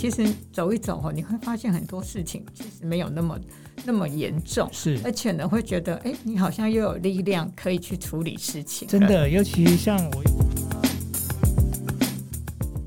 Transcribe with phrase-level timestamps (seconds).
[0.00, 3.38] 其实走一走哈，你会发现很多事情其实没有那么
[3.84, 8.88] 那么严重，是，而且呢，会觉得哎，你好像又有力量可以去处理事情。
[8.88, 10.22] 真的，尤其像我，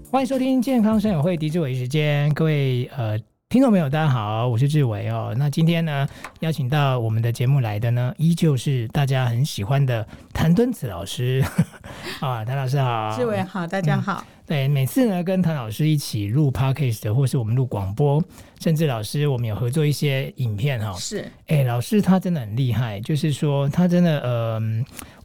[0.10, 3.20] 欢迎收听健康生友会狄志伟时间，各位呃。
[3.54, 5.32] 听众朋友，大家好，我是志伟哦。
[5.38, 6.10] 那今天呢，
[6.40, 10.04] 邀请到我们的节目来的呢，依旧是大家很喜欢的
[10.34, 11.46] 谭敦子老师
[12.20, 14.26] 啊，谭老师好，志伟好，大家好。
[14.28, 18.20] 嗯、对，每次呢跟谭老师一起录 podcast 或是我们录广播，
[18.60, 20.92] 甚至老师我们有合作一些影片哈。
[20.98, 24.60] 是，哎，老师他真的很厉害，就是说他真的呃，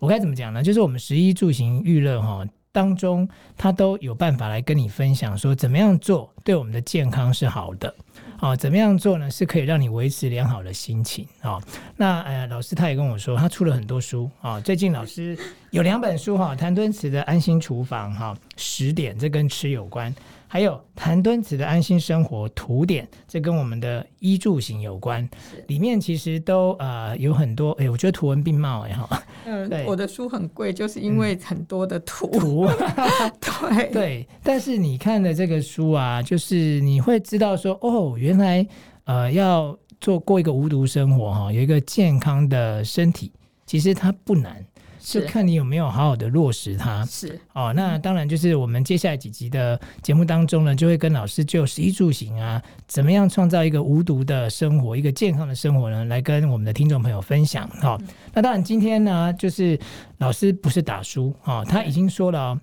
[0.01, 0.63] 我该怎么讲呢？
[0.63, 2.45] 就是我们十一住行娱乐哈。
[2.79, 7.93] 当中，他都有办法来跟你分享，说怎么样做对我们的健康是好的，
[8.39, 9.29] 啊，怎么样做呢？
[9.29, 11.61] 是可以让你维持良好的心情啊。
[11.97, 14.61] 那呃，老师他也跟我说，他出了很多书啊。
[14.61, 15.37] 最近老师
[15.73, 20.15] 有两本书哈，谭敦慈的安心厨房哈，十点，这跟吃有关。
[20.51, 25.29] 还有谭敦慈的安心生活图典，这跟我们的衣住行有关，
[25.67, 29.23] 里面其实都呃有很多，哎，我觉得图文并茂哎哈。
[29.49, 32.29] 嗯，我的书很贵，就是因为很多的图。
[32.35, 34.29] 嗯、图， 对对。
[34.43, 38.67] 但是你看的这个书啊，就是你会知道说，哦，原来
[39.05, 43.33] 呃要做过一个无毒生活哈，有一个健康的身体，
[43.67, 44.65] 其实它不难。
[45.09, 47.05] 就看你有没有好好的落实它。
[47.07, 57.69] 是哦，那当然就是我们接下来几集的节目当中呢，就会跟老师就食衣住行啊，怎么样创造一个无毒的生活，一个健康的生活呢，来跟我们的听众朋友分享。
[57.81, 58.01] 好、哦，
[58.35, 59.79] 那当然今天呢，就是
[60.19, 62.61] 老师不是打书啊、哦，他已经说了、哦。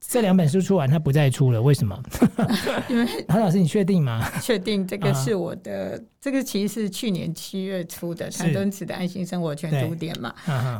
[0.00, 2.00] 这两本书出完，他不再出了，为什么？
[2.88, 4.30] 因为 唐老师，你确定吗？
[4.40, 10.34] 确定，这个是我的，啊、这个其实是去年七月出的谭敦慈的《安心生活全读典》嘛。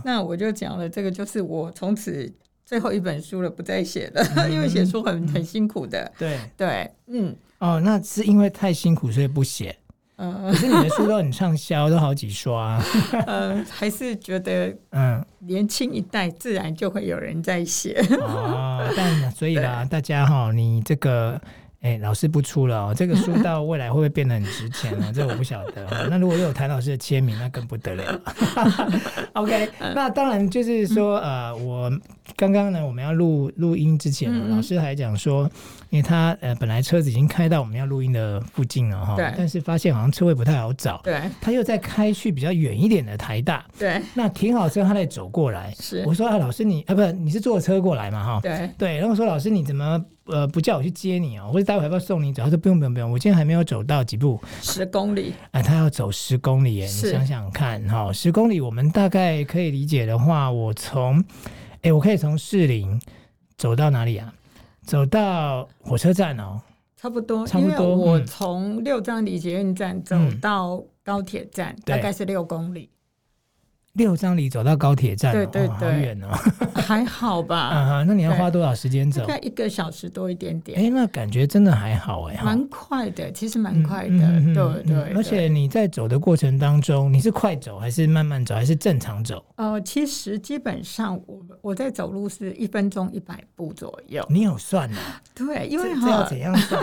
[0.04, 2.32] 那我就讲了，这个就是我从此
[2.64, 6.12] 最后一本书了，不再写了，嗯、 因为写书很很辛苦的。
[6.18, 7.34] 对对，嗯。
[7.58, 9.74] 哦，那是因为太辛苦，所以不写。
[10.16, 12.82] 可是你的书都很畅销，都好几刷。
[13.26, 18.02] 嗯， 还是觉得，嗯，年轻一代自然就会有人在写。
[18.20, 21.40] 哦，但所以啦， 大家哈，你这个。
[21.82, 25.12] 哎、欸，老师不出了哦，这个书到未来会不会变得很值钱呢？
[25.14, 26.08] 这我不晓得。
[26.10, 28.20] 那如果有谭老师的签名，那更不得了。
[29.34, 31.92] OK，那当然就是说，呃，我
[32.34, 35.48] 刚刚呢，我们要录录音之前，老师还讲说，
[35.90, 50.04] 因为他呃本来车子已经开到我们要录音的附近了哈，对，但是发现好像车位不太好找，对，他又在开去比较远一点的台大，对，那停好车，他再走过来，是，我说啊，老师你啊，不是你是坐车过来嘛哈，对对，然后我说老师你怎么？
[50.26, 52.42] 呃，不叫我去接你哦，或者待会要不要送你走？
[52.42, 55.32] 他说不用不用不用，我今天还没有走到几步，十公里。
[55.52, 61.24] 哎，他要走十公里耶，你想想看哈，十公里我们大概可以理解的话，我从，
[61.82, 63.00] 哎，我可以从士林
[63.56, 64.32] 走到哪里啊？
[64.84, 66.60] 走到火车站哦，
[66.96, 67.96] 差不多，差不多。
[67.96, 72.90] 我从六张犁捷运站走到高铁站，嗯、大概是六公里。
[73.96, 76.28] 六张犁走到高铁站，对对对，好远哦，
[76.80, 77.70] 还好吧？
[77.72, 79.22] 嗯，那你要花多少时间走？
[79.22, 80.78] 大概一个小时多一点点。
[80.78, 85.12] 哎，那感觉真的还好哎，蛮快的，其实蛮快的，对对。
[85.14, 89.44] 而且你在走的过程当中，你是快走还是慢慢走还是正常走？
[89.56, 94.24] 呃，其实基本上我我在走路是一分钟一百步左右。
[94.28, 94.98] 你有算呢？
[95.34, 96.80] 对，因为这要怎样算？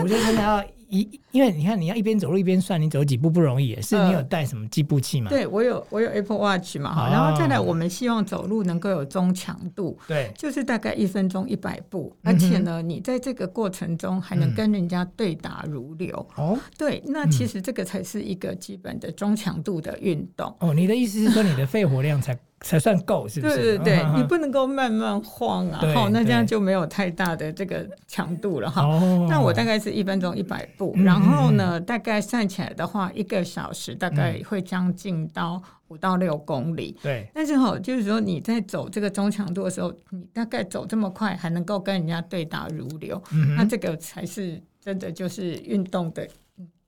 [0.00, 0.64] 我觉得要。
[0.92, 5.30] 一，因为你看，你要一边走路一边算你走几步不容易，是你有带什么计步器吗？
[5.30, 20.54] 对，我有，我有 Apple Watch 嘛，然后再来，我们希望走路能够有中强度，对，就是大概一分钟一百步，而且呢，你在这个过程中还能跟人家对答如流，哦、嗯，对，那其实这个才是一个基本的中强度的运动。
[20.60, 22.38] 哦，你的意思是说你的肺活量才？
[22.62, 23.56] 才算够，是不是？
[23.56, 28.82] 对对对，你不能够慢慢晃啊，好，那这样就没有太大的这个强度了哈。
[29.28, 36.96] 那我大概是一分钟一百步，然后呢，大概算起来的话，一个小时大概会将近到五到六公里。
[37.02, 43.20] 对，但是哈，就是说你在走这个中强度的时候，你大概走这么快，还能够跟人家对答如流，
[43.56, 46.28] 那这个才是真的就是运动的，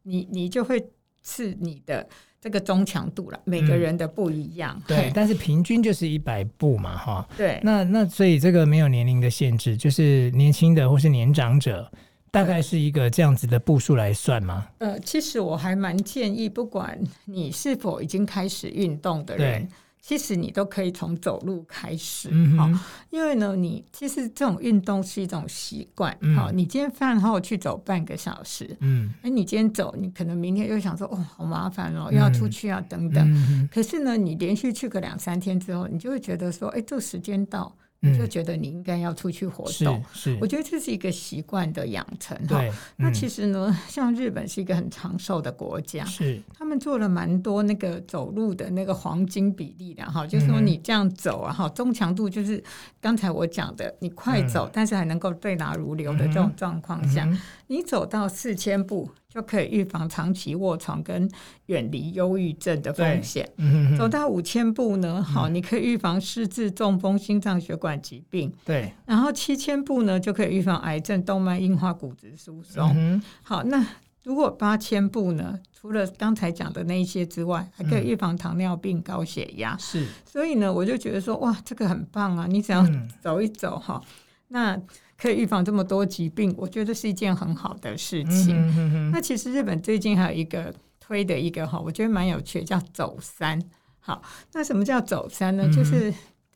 [0.03, 0.89] 你你就会
[1.23, 2.07] 是你的。
[2.45, 4.77] 这个中强度了，每个人的不一样。
[4.77, 7.27] 嗯、对，但是平均就是一百步嘛，哈。
[7.39, 7.59] 对。
[7.63, 11.91] 那那所以这个没有年龄的限制，就是年轻的或是年长者，
[12.31, 14.67] 大概是一个这样子的步数来算吗？
[14.77, 19.67] 呃，其实我还蛮建议，不管你是否已经开始运动的人。
[20.07, 22.29] 其实你都可以从走路开始，
[22.59, 22.79] 哈、嗯，
[23.09, 33.27] 因为呢，你其实这种运动是一种习惯，好、嗯，你今天饭后去走半个小时，嗯，哎，你今天走，你可能明天又想说，哦，好麻烦哦，又要出去啊，等等。
[33.33, 37.75] 嗯、可是呢，你连续去个两三天之后，你就会觉得说，哎，这个时间到。
[38.05, 40.05] 你就觉得你应该要出去活动。
[40.13, 42.37] 是，是我觉得这是一个习惯的养成。
[42.47, 42.63] 哈，
[42.97, 52.63] 那其实呢，像日本是一个很长寿的国家，是他们做了蛮多那个走路的那个黄金比例的哈，就是说你这样走啊哈，中强度就是
[53.01, 57.27] 刚才我讲的，你快走，但是还能够对答如流的这种状况下，
[57.69, 59.11] 你走到四千步。
[59.35, 61.29] 就可以预防长期卧床跟
[61.67, 63.45] 远离忧郁症的风险。
[63.57, 68.55] 嗯、走到五千步呢，好，你可以预防失智、中风、心脏血管疾病。
[68.65, 72.93] 对，然后七千步呢，就可以预防癌症、动脉硬化、骨质疏松。
[72.95, 73.85] 嗯、好，那
[74.23, 75.59] 如果八千步呢？
[75.73, 79.77] 除了刚才讲的那一些之外，还可以预防糖尿病、高血压。
[79.79, 82.47] 是，所以呢，我就觉得说，哇，这个很棒啊！
[82.49, 82.87] 你只要
[83.21, 84.09] 走一走哈，嗯、
[84.47, 84.81] 那。
[85.25, 88.55] 可以预防这么多疾病，我觉得是一件很好的事情。
[88.55, 93.59] 嗯、哼哼，那其实日本最近还有一个推的一个哈，我觉得蛮有趣的，叫走山。
[94.01, 94.21] 好，
[94.53, 95.65] 那什么叫走山呢？
[95.67, 96.13] 嗯、就是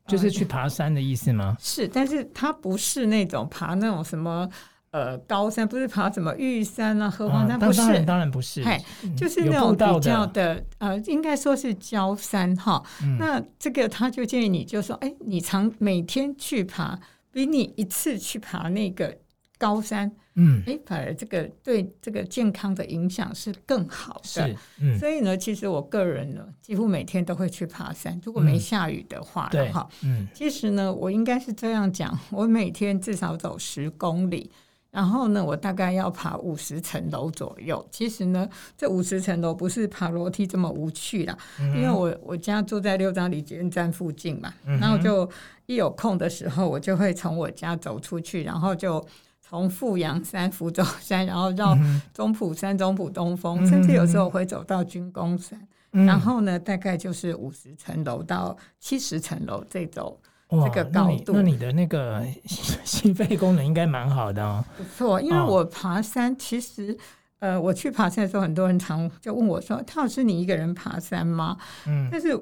[0.07, 1.57] 就是去爬山的意思吗？
[1.59, 4.47] 是，但是它不是那种爬那种什么
[4.91, 8.63] 呃高山，不是爬什么玉山啊、合欢山，不是，当然当然不是。
[8.63, 8.79] 嘿，
[9.17, 12.85] 就是那种比较的呃，应该说是郊山哈。
[13.03, 17.01] 嗯、那这个他就建议你，就说，哎，你常每天去爬。
[17.39, 19.17] 比你一次去爬那个
[19.57, 24.49] 高山，嗯，哎，反而这个对这个健康的影响是更好的。
[24.49, 28.21] 是，嗯，所以呢，其实我个人呢，几乎每天都会去爬山。
[28.25, 34.51] 如果没下雨的话的话，嗯，其实呢，我应该是这样讲，我每天至少走十公里。
[34.91, 37.87] 然后呢，我大概要爬五十层楼左右。
[37.91, 45.29] 其实呢，这五十层楼不是爬楼梯这么无趣啦，嗯、因为我我家住在六张犁捷运站附近嘛，然后就
[45.67, 49.07] 一有空的时候，我就会从我家走出去，然后就
[49.41, 51.77] 从富阳山、福州山，然后绕
[52.15, 55.61] 中埔山、中埔东峰，嗯、甚至有时候会走到军功山。
[55.93, 60.19] 嗯、然后呢，大概就是五十层楼到七十层楼这种。
[60.51, 62.25] 哇这个高度那，那你的那个
[62.83, 64.65] 心肺功能应该蛮好的哦。
[64.77, 66.97] 不错，因为我爬山，其实、哦、
[67.41, 71.57] 呃，我去爬山的时候，很多人常就问我说：“汤老师，你一个人爬山吗？”
[71.87, 72.35] 嗯，但是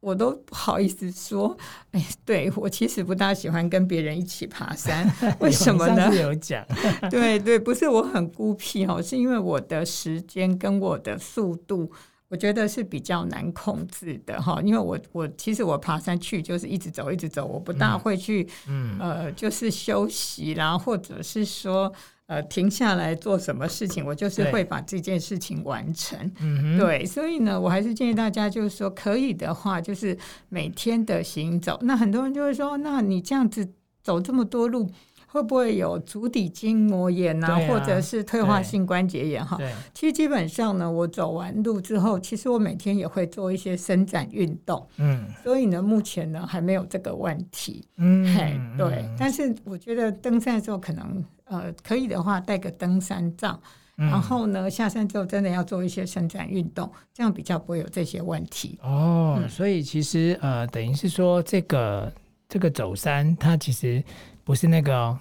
[0.00, 1.56] 我都不好意思说。
[1.92, 6.12] 哎，对，我其实不大喜欢跟别人一起爬山， 为什么呢？
[6.16, 6.66] 有讲，
[7.08, 11.92] 对对，不是我很孤僻哦，是因为我的时间跟我的速度。
[12.32, 21.92] 我觉得是比较难控制的哈，因为我我其实我爬山去就是一直走一直走，我不大会去，嗯，呃，就是休息啦，或者是说
[22.24, 30.16] 呃停下来做什么事情，我就是会把这件事情完成，嗯对，对，所以呢，我还是建议大家就是说可以的话，就是
[30.48, 31.78] 每天的行走。
[31.82, 34.90] 那很多人就会说，那你这样子走这么多路。
[35.32, 39.58] 会不会有足底筋膜炎呐、啊，啊、或者是退化性关节炎哈？
[39.94, 44.86] 其实基本上呢，我走完路之后，其实我每天也会做一些伸展运动。
[44.98, 47.82] 嗯，所以呢，目前呢还没有这个问题。
[47.96, 48.98] 嗯，嘿，对。
[48.98, 53.58] 嗯、但是我觉得登山的时候，可能呃可以的话带个登山杖，
[53.96, 58.78] 嗯、然后呢下山之后真的要做一些伸展运动，这样比较不会有这些问题。
[58.82, 62.12] 哦，嗯、所以其实呃等于是说这个
[62.50, 64.04] 这个走山，它其实。
[64.44, 65.18] 不是那个、 哦，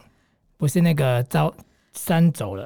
[0.58, 1.54] 不是那个遭
[1.94, 2.66] 山走了，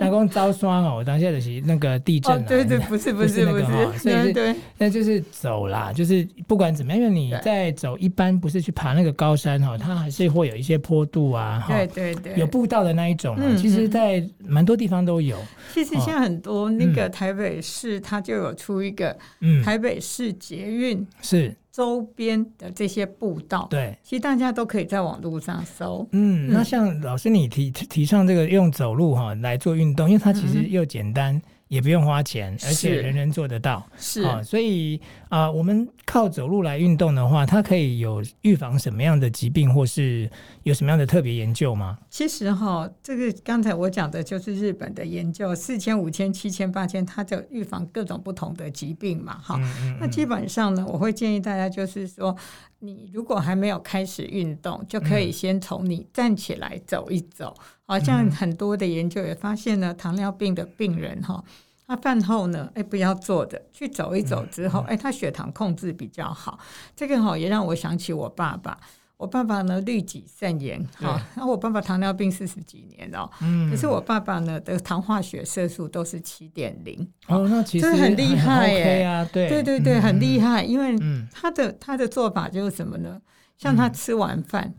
[0.00, 0.96] 那光遭霜哦。
[0.96, 13.42] 我当下的是那个地震、啊哦、对对，不是不是不是，所以是那就是走啦，就是不管怎么样，因为你在走，一般不是去爬那个高山哈，它还是会有一些坡度啊，对对对，有步道的那一种啊。
[13.58, 15.36] 其实，在蛮多地方都有。
[15.74, 19.14] 其实现在很多那个台北市，它就有出一个
[19.62, 21.54] 台北市捷运是。
[21.78, 26.04] 周边的这些步道，对，其实大家都可以在网络上搜。
[26.10, 31.36] 嗯，那像老师你提提倡这个用走路哈来做运动，因为它其实又简单。
[31.36, 40.30] 嗯也不用花钱，而且人人做得到，是啊、哦，所以啊、呃，我们靠走路来运动的话，它可以有预防什么样的疾病，或是
[40.62, 41.98] 有什么样的特别研究吗？
[42.08, 49.56] 其实哈，这个刚才我讲的就是日本的研究，四千、五千、七千、八千，它就预防各种不同的疾病嘛，哈。
[49.58, 52.34] 嗯嗯嗯，那基本上呢，我会建议大家就是说，
[52.80, 57.54] 你如果还没有开始运动，就可以先从你站起来走一走。
[57.84, 61.42] 好像很多的研究也发现呢，糖尿病的病人哈，
[61.86, 66.58] 他饭后呢，哎，不要坐着，去走一走之后，哎，他血糖控制比较好。
[66.94, 68.78] 这个哈也让我想起我爸爸。
[69.18, 79.48] 我爸爸呢，律己慎言哈，然后我爸爸糖尿病四十几年了，嗯，可是我爸爸呢的糖化血色素都是七点零，哦，那其实很厉害耶，对。
[79.50, 80.96] 对对对，很厉害，因为
[81.30, 83.20] 他的他的做法就是什么呢？
[83.58, 84.72] 像他吃完饭。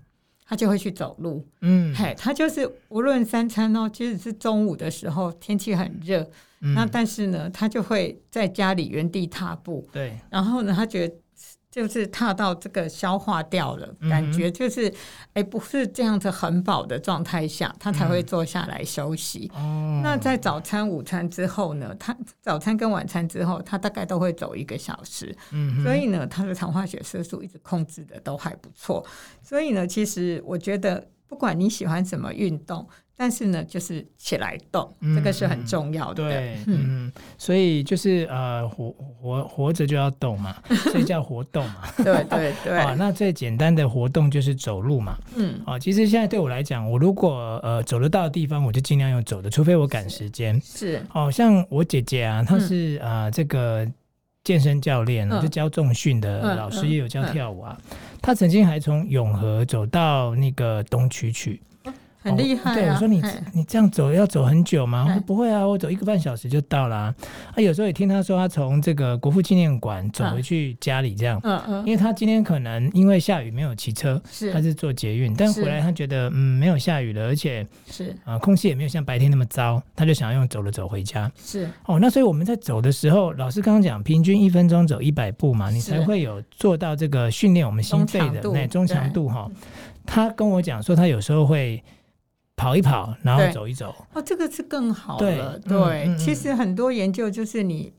[0.52, 6.28] 他就会去走路，嗯，嘿，他就是无论三餐哦，即使是中午的时候天气很热，
[6.62, 11.16] 嗯、那但是呢，他就会在家里原地踏步，对，然后呢，他觉得
[11.72, 14.92] 就是踏到这个消化掉了，嗯、感觉就是
[15.34, 19.52] 哎，不是这样子很饱的状态下，他才会坐下来休息。
[19.56, 21.96] 嗯、那在早餐、午餐之后呢？
[22.00, 25.36] 他早餐跟晚餐之后，他大概都会走一个小时。
[25.52, 29.06] 嗯，所以呢，他的糖化血色素一直控制的都还不错。
[29.44, 32.88] 所以呢，其实我觉得，不管你喜欢什么运动。
[33.22, 36.24] 但是呢，就是起来动，嗯、这个是很重要的。
[36.24, 40.56] 对，嗯，嗯，所以就是呃，活活活着就要动嘛，
[40.90, 41.84] 所以叫活动嘛。
[41.98, 42.80] 对对对。
[42.80, 45.18] 啊，那最简单的活动就是走路嘛。
[45.36, 45.60] 嗯。
[45.66, 50.58] 啊，其实现在对我来讲，我如果呃走得到的地方，我就尽量用走的，除非我赶时间。
[50.64, 51.06] 是。
[51.14, 53.86] 哦、啊，像我姐姐啊，她是啊、嗯呃、这个
[54.46, 57.78] 健身教练，嗯、就教重训的老师，也有教跳舞啊。
[58.22, 61.62] 她曾经还从永和走到那个东区去。
[62.22, 63.22] 很厉害、啊哦、对，我说你
[63.54, 65.06] 你这样走要走很久吗？
[65.08, 67.16] 我说不会啊，我走一个半小时就到了啊。
[67.56, 71.40] 啊有时候也听他说，他从这个国父纪念馆走回去家里这样。
[71.44, 71.80] 嗯嗯。
[71.86, 81.32] 因为他今天可能因为下雨没有骑车，是他是坐捷运，但回来他觉得嗯没有下雨了，而且是啊空气也没有像白天那么糟，他就想要用走了走回家。
[81.42, 89.50] 是哦，那所以我们在走的时候，老师刚刚讲平均一分钟走一百步嘛，你才会有做到这个训练我们心肺的那中强度哈。
[90.06, 91.82] 他跟我讲说，他有时候会。
[92.60, 93.96] 跑一跑，然后走一走。
[94.14, 95.58] 哦，这个是更好的。
[95.60, 97.94] 对，对嗯、其实很多研究就是你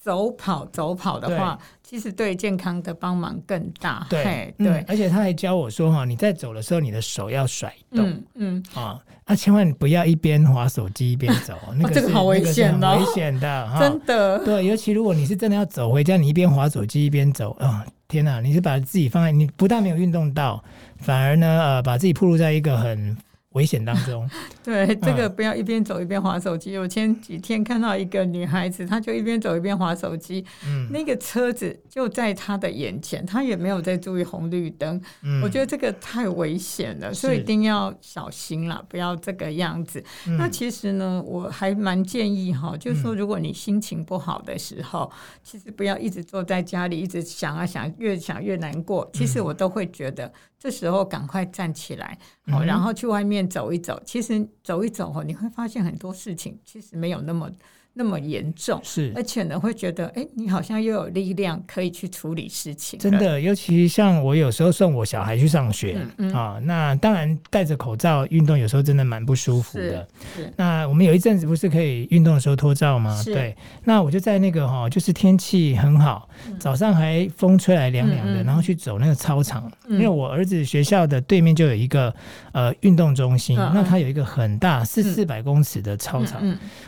[0.00, 4.06] 走跑走跑的话，其实对健康的帮忙更大。
[4.08, 8.08] 对对、嗯，而且他还教我说哈，你在走的时候，你的手要甩动。
[8.08, 14.42] 嗯嗯啊，啊，千万不要一边滑手机一边走， 那个、哦、这个好危险的，危险的， 真的。
[14.42, 18.40] 对，尤其如果你是真的要走回家，你一边滑手机一边走啊、哦，天哪！
[18.40, 20.64] 你是把自己放在你不但没有运动到，
[20.96, 23.14] 反而呢呃，把自己暴露在一个很。
[23.52, 24.28] 危险当中，
[24.62, 26.76] 对这个不要一边走一边划手机。
[26.76, 35.00] 我前几天看到一个女孩子，她就一边走一边划手机，嗯，那个车子就在她的眼前，她也没有在注意红绿灯。
[35.22, 40.04] 嗯，我觉得这个太危险了，所以一定要小心了，不要这个样子。
[40.38, 45.10] 那其实呢，我还蛮建议哈，就是说，如果你心情不好的时候，
[45.42, 49.08] 其实不要一直坐在家里，一直想啊想，越想越难过。
[49.14, 50.30] 其实我都会觉得。
[50.60, 52.18] 这时候赶快站起来，
[52.50, 54.00] 好，然后去外面走一走。
[54.06, 57.50] 其实走一走，你会发现很多事情其实没有那么。
[57.98, 62.96] 那么严重是，而且呢，会觉得哎，你好像又有力量可以去处理事情。
[62.96, 70.06] 真的，尤其像我有时候送我小孩去上学、嗯嗯、啊，那当然戴着口罩运动，有时候真的蛮不舒服的。
[70.54, 73.20] 那我们有一阵子不是可以运动的时候脱罩吗？
[73.24, 76.28] 对，那我就在那个哈，就是天气很好，
[76.60, 82.14] 早上还风吹来凉凉的，嗯、然后去走那个操场，嗯、因为我儿子学校的对面就有一个
[82.52, 86.40] 呃运动中心，嗯、那它有一个很大四四百公尺的操场，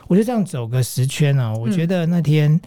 [0.06, 0.99] 我就这样走个十。
[1.00, 2.60] 十圈呢，我觉得那天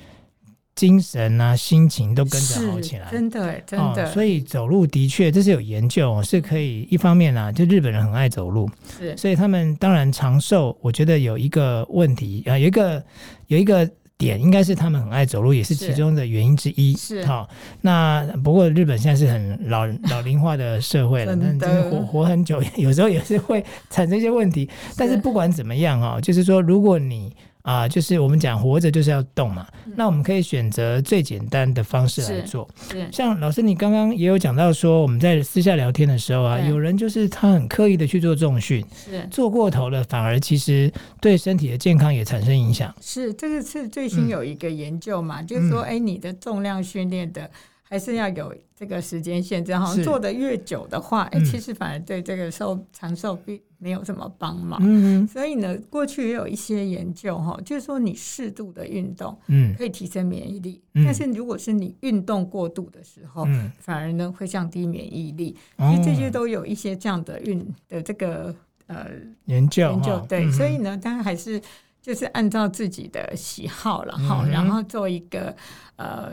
[0.75, 4.11] 精神啊、心情都跟着好起来，真的，真的。
[4.11, 10.75] 所以走路的确，这是有研究，是可以一方面啊，就日本人很爱走路，是，所以他们当然长寿。
[10.81, 13.03] 我觉得有一个问题啊，有一个
[13.47, 13.87] 有一个
[14.17, 16.95] 点，应该是他们很爱走路，也是其中的原因之一。
[16.95, 17.47] 是，好。
[17.81, 24.67] 那不过日本现在是很老老龄化的社会了，但真的活活很久， 有时候也是会产生一些问题。
[24.97, 32.69] 但是不管怎么样啊，就是说，如果你啊、呃，就是我们讲活着就是要动嘛，嗯、那我们可以选择最简单的方式来做。
[32.91, 42.93] 是，像老师你刚刚也有讲到说，我们在私下聊天的时候啊，有人就是他很刻意的去做重训，是做过头了，反而其实对身体的健康也产生影响。
[43.01, 47.49] 是，这个是最新有一个研究嘛，嗯、就是说，哎，你的重量训练的。
[47.93, 54.79] 还是要有这个时间限制，好像做的越久的话，哎，其实反而对这个寿长寿并没有什么帮忙。
[54.83, 60.81] 嗯，所以呢，过去也有一些研究哈，就是说你适度的运动，嗯，可以提升免疫力。
[61.05, 65.55] 但是如果是你运动过度的时候，嗯，反而呢会降低免疫力。
[65.77, 68.55] 其实这些都有一些这样的运的这个
[68.87, 69.05] 呃
[69.45, 70.19] 研究研究。
[70.27, 71.61] 对，所以呢，当然还是
[72.01, 75.55] 就是按照自己的喜好了哈，然后做一个
[75.97, 76.31] 呃。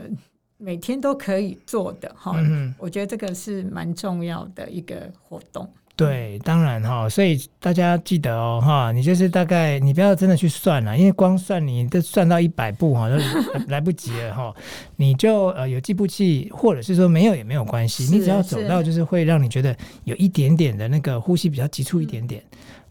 [0.61, 5.67] 每天都可以做的哈，嗯、我觉得这个是蛮重要的一个活动。
[5.95, 13.17] 对，当然哈，所以大家记得哦哈，你就是大概你不要真的去算了，因为光算你这算到一百步哈都
[13.69, 14.55] 来不及了哈。
[14.95, 22.41] 你就呃有计步器，或者是说没有也没有关系，你只要走到就是会让你觉得有一点点的那个呼吸比较急促一点点。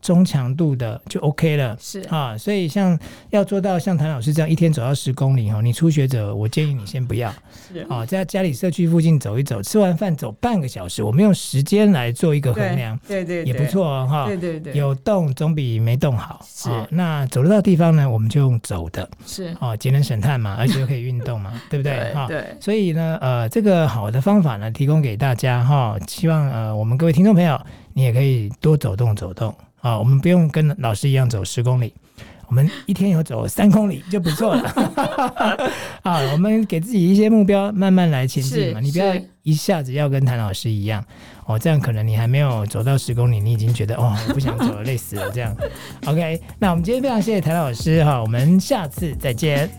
[0.00, 1.76] 中强度的就 OK 了。
[1.80, 2.98] 是啊，所以像
[3.30, 7.32] 要做到像谭老师这样一天走到十公里哈，你初学者我建议你先不要。
[7.72, 14.26] 是啊，在家里社区附近走一走，吃完饭走半个小时，我们用时间来做一个衡量，对对，也不错哈。
[14.26, 16.44] 对对对，有动总比没动好。
[16.48, 19.08] 是，那走得到地方呢，我们就用走的。
[19.26, 22.12] 是哦，节能省碳嘛，而且又可以运动嘛， 对不对？
[22.14, 22.44] 哈，对。
[22.60, 27.60] 所以呢，呃，这个好的方法呢，提供给大家哈，希望呃，我们各位听众朋友，
[27.92, 29.98] 你也可以多走动走动啊。
[29.98, 31.92] 我们不用跟老师一样走十公里。
[32.48, 34.68] 我们一天有走三公里就不错了
[36.02, 36.18] 啊！
[36.32, 38.80] 我们给自己一些目标，慢慢来前进嘛。
[38.80, 41.04] 你不要一下子要跟谭老师一样
[41.46, 45.56] 哦，这样可能你还没有走到十公里，你已经觉得哦，我不想走了，累死了这样。
[46.06, 49.70] OK，那我们今天非常谢谢谭老师哈，我们下次再见。